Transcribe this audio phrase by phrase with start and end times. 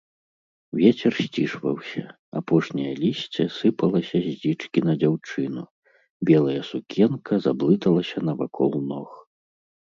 [0.83, 2.01] Вецер сцішваўся,
[2.39, 5.63] апошняе лісце сыпалася з дзічкі на дзяўчыну,
[6.31, 9.09] белая сукенка заблыталася навакол ног.